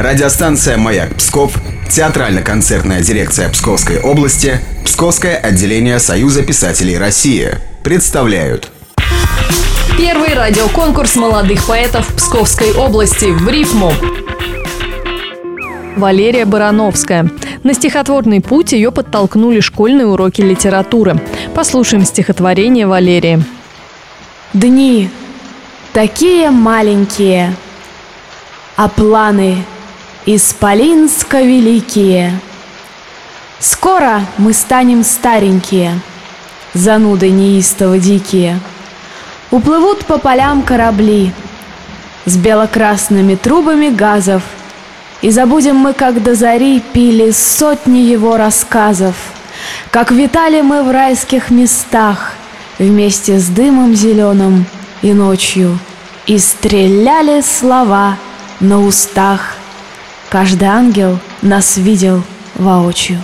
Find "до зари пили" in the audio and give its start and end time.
46.22-47.30